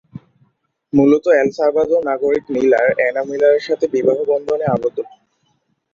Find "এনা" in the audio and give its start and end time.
3.07-3.21